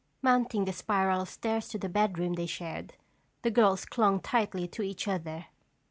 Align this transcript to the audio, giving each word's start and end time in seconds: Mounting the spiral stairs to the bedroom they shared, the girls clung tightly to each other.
Mounting 0.23 0.65
the 0.65 0.73
spiral 0.73 1.27
stairs 1.27 1.67
to 1.69 1.77
the 1.77 1.87
bedroom 1.87 2.33
they 2.33 2.47
shared, 2.47 2.93
the 3.43 3.51
girls 3.51 3.85
clung 3.85 4.19
tightly 4.19 4.67
to 4.67 4.81
each 4.81 5.07
other. 5.07 5.45